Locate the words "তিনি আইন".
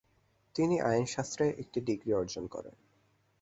0.55-1.05